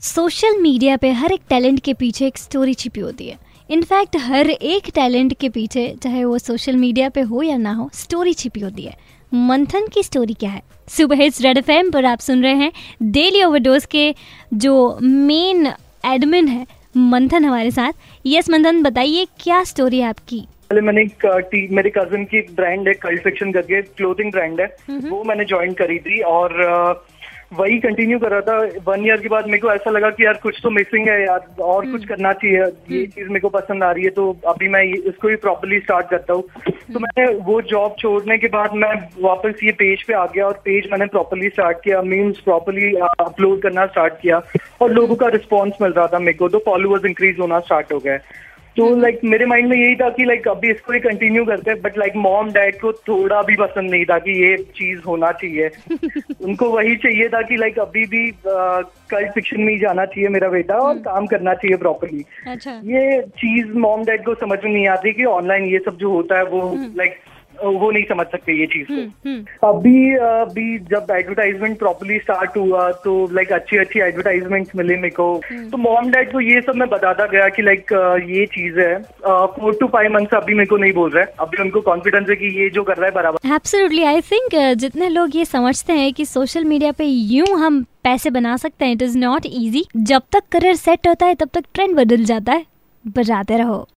Social 0.00 0.56
media 0.60 0.96
पे 0.96 1.10
हर 1.12 1.32
एक 1.32 1.40
talent 1.48 1.80
के 1.80 1.92
पीछे 1.94 2.26
एक 2.26 2.38
स्टोरी 2.38 2.74
छिपी 2.74 3.00
होती 3.00 3.28
है। 3.28 3.36
इनफैक्ट 3.70 4.16
हर 4.16 4.50
एक 4.50 4.90
टैलेंट 4.94 5.34
के 5.40 5.48
पीछे 5.48 5.86
चाहे 6.02 6.24
वो 6.24 6.38
सोशल 6.38 6.76
मीडिया 6.76 7.08
पे 7.08 7.20
हो 7.20 7.42
या 7.42 7.56
ना 7.56 7.72
हो 7.72 7.88
स्टोरी 7.94 8.34
छिपी 8.34 8.60
होती 8.60 8.82
है। 8.82 8.96
मंथन 9.32 9.86
की 9.86 10.02
स्टोरी 10.02 10.34
क्या 10.34 10.50
है? 10.50 10.62
सुबह 10.88 11.16
हिट्स 11.16 11.40
रेड 11.42 11.58
एफ़ 11.58 11.90
पर 11.92 12.04
आप 12.04 12.18
सुन 12.18 12.42
रहे 12.42 12.54
हैं 12.54 12.72
डेली 13.02 13.42
ओवरडोज 13.44 13.84
के 13.86 14.14
जो 14.54 14.98
मेन 15.02 15.72
एडमिन 16.06 16.48
है 16.48 16.66
मंथन 16.96 17.44
हमारे 17.44 17.70
साथ। 17.70 17.92
यस 18.26 18.50
मंथन 18.50 18.82
बताइए 18.82 19.26
क्या 19.40 19.62
स्टोरी 19.64 19.98
है 19.98 20.08
आपकी? 20.08 20.40
पहले 20.70 20.80
मैंने 20.80 21.02
एक 21.02 21.68
मेरे 21.72 21.90
कज़न 21.90 22.24
की 22.24 22.40
ब्रांड 22.54 22.88
है 22.88 22.94
कल्ट 22.94 23.22
फिक्शन 23.22 23.52
करके 23.52 23.82
क्लोथिंग 23.82 24.30
ब्रांड 24.32 24.60
है। 24.60 24.66
वो 24.90 25.22
मैंने 25.24 25.44
ज्वाइन 25.44 25.72
करी 25.72 25.98
थी 25.98 26.20
और 26.20 27.04
वही 27.52 27.78
कंटिन्यू 27.78 28.18
कर 28.18 28.30
रहा 28.30 28.40
था। 28.40 28.56
वन 28.86 29.04
ईयर 29.06 29.20
के 29.20 29.28
बाद 29.28 29.46
मेरे 29.46 29.58
को 29.58 29.70
ऐसा 29.70 29.90
लगा 29.90 30.10
कि 30.10 30.24
यार 30.24 30.38
कुछ 30.42 30.58
तो 30.62 30.70
मिसिंग 30.70 31.08
है 31.08 31.20
यार 31.22 31.46
और 31.62 31.90
कुछ 31.92 32.04
करना 32.06 32.32
चाहिए। 32.32 32.60
ये 32.90 33.06
चीज़ 33.06 33.28
मेरे 33.28 33.40
को 33.40 33.48
पसंद 33.50 33.82
आ 33.82 33.90
रही 33.90 34.04
है 34.04 34.10
तो 34.10 34.30
अभी 34.48 34.68
मैं 34.68 34.82
इसको 34.84 35.28
ही 35.28 35.36
प्रॉपरली 35.38 35.78
स्टार्ट 35.80 36.08
करता 36.10 36.34
हूँ। 36.34 36.42
तो 36.92 36.98
मैंने 36.98 37.26
वो 37.44 37.60
जॉब 37.70 37.94
छोड़ने 37.98 38.38
के 38.38 38.48
बाद 38.48 38.74
मैं 38.74 38.94
वापस 39.22 39.64
ये 39.64 39.72
पेज 39.80 40.02
पे 40.02 40.14
आ 40.14 40.24
गया 40.26 40.46
और 40.46 40.60
पेज 40.64 40.88
मैंने 40.92 41.06
प्रॉपरली 41.08 41.48
स्टार्ट 41.48 41.82
किया 41.84 42.02
मीन्स 42.04 42.38
प्रॉपरली 42.44 42.94
अपलोड 43.20 43.60
करना 43.62 43.86
स्टार्ट 43.86 44.20
किया 44.22 44.42
और 44.82 44.92
लोगों 44.92 45.16
का 45.16 45.28
रिस्पॉन्स 45.34 45.82
मिल 45.82 45.92
रहा 45.92 46.06
था 46.06 46.18
मेरे 46.18 46.38
को 46.38 46.48
तो 46.48 46.58
फॉलोअर्स 46.66 47.04
इंक्रीज 47.04 47.38
होना 47.40 47.58
स्टार्ट 47.60 47.92
हो 47.92 47.98
गया 47.98 48.18
तो 48.76 48.84
लाइक 48.96 49.20
मेरे 49.24 49.46
माइंड 49.46 49.68
में 49.68 49.76
यही 49.76 49.94
था 49.96 50.08
कि 50.10 50.24
लाइक 50.24 50.46
अभी 50.48 50.70
इसको 50.70 50.92
ही 50.92 51.00
कंटिन्यू 51.00 51.44
करते 51.44 51.70
हैं 51.70 51.80
बट 51.82 51.98
लाइक 51.98 52.12
मॉम 52.16 52.50
डैड 52.52 52.80
को 52.80 52.92
थोड़ा 53.08 53.40
भी 53.42 53.56
पसंद 53.56 53.90
नहीं 53.90 54.04
था 54.04 54.18
कि 54.18 54.36
ये 54.38 54.56
चीज़ 54.76 55.00
होना 55.00 55.30
चाहिए 55.32 55.70
उनको 56.42 56.68
वही 56.70 56.94
चाहिए 56.96 57.28
था 57.28 57.42
कि 57.42 57.56
लाइक 57.56 57.78
अभी 57.78 58.04
भी 58.06 58.30
कल 58.46 59.28
फिक्शन 59.34 59.60
में 59.60 59.72
ही 59.72 59.78
जाना 59.78 60.04
चाहिए 60.04 60.28
मेरा 60.28 60.48
बेटा 60.48 60.76
और 60.76 60.90
हम्म। 60.90 61.02
काम 61.02 61.26
करना 61.26 61.54
चाहिए 61.54 61.76
प्रॉपरली 61.76 62.24
अच्छा। 62.46 62.80
ये 62.84 63.20
चीज़ 63.36 63.76
मॉम 63.78 64.04
डैड 64.04 64.24
को 64.24 64.34
समझ 64.36 64.58
में 64.64 64.72
नहीं 64.72 64.86
आती 64.88 65.12
कि 65.12 65.24
ऑनलाइन 65.32 65.64
ये 65.64 65.78
सब 65.84 65.96
जो 65.96 66.10
होता 66.10 66.38
है 66.38 66.44
वो 66.46 66.62
लाइक 66.74 67.10
हम्म। 67.12 67.31
वो 67.64 67.90
नहीं 67.90 68.04
समझ 68.04 68.26
सकते 68.26 68.52
ये 68.52 68.66
चीज़ 68.66 68.86
को। 68.86 68.94
हम्म, 68.94 69.10
हम्म। 69.26 69.68
अभी 69.68 70.14
अभी 70.16 70.78
जब 70.90 71.06
एडवर्टाइजमेंट 71.10 71.78
प्रॉपरली 71.78 72.18
स्टार्ट 72.18 72.56
हुआ 72.56 72.90
तो 73.04 73.14
लाइक 73.32 73.52
अच्छी 73.52 73.76
अच्छी 73.76 74.00
एडवर्टाइजमेंट 74.00 74.68
मिले 74.76 74.96
मेरे 74.96 75.10
को। 75.10 75.26
हम्म। 75.46 75.68
तो 75.70 75.76
मॉम 75.78 76.10
डैड 76.10 76.32
को 76.32 76.40
ये 76.40 76.60
सब 76.60 76.76
मैं 76.76 76.88
बताता 76.88 77.26
गया 77.26 77.48
कि 77.48 77.62
लाइक 77.62 77.92
ये 78.28 78.46
चीज़ 78.46 78.78
है। 78.80 78.96
फोर 79.56 79.76
टू 79.80 79.86
फाइव 79.86 80.12
मंथ 80.14 80.34
अभी 80.34 80.54
मेरे 80.54 80.66
को 80.66 80.76
नहीं 80.76 80.92
बोल 80.92 81.10
रहे। 81.10 81.24
अभी 81.40 81.62
उनको 81.62 81.80
कॉन्फिडेंस 81.80 82.28
है 82.30 82.36
कि 82.36 82.46
ये 82.62 82.68
जो 82.70 82.82
कर 82.82 82.96
रहा 82.96 83.06
है 83.06 83.12
बराबर। 83.12 83.54
एब्सोल्युटली 83.54 84.02
आई 84.04 84.20
थिंक 84.20 84.56
जितने 84.76 85.08
लोग 85.08 85.36
ये 85.36 85.44
समझते 85.44 85.92
हैं 85.92 86.12
कि 86.12 86.24
सोशल 86.24 86.64
मीडिया 86.64 86.92
पे 86.92 87.04
यूँ 87.04 87.46
हम 87.58 87.82
पैसे 88.04 88.30
बना 88.30 88.56
सकते 88.56 88.84
हैं 88.84 88.92
इट 88.92 89.02
इज़ 89.02 89.18
नॉट 89.18 89.46
इजी 89.46 89.84
जब 89.96 90.22
तक 90.32 90.42
करियर 90.52 90.74
सेट 90.76 91.08
होता 91.08 91.26
है 91.26 91.34
तब 91.34 91.48
तक 91.54 91.64
ट्रेंड 91.74 91.96
बदल 91.96 92.24
जाता 92.24 92.52
है। 92.52 92.66
बजाते 93.04 93.56
रहो। 93.56 93.88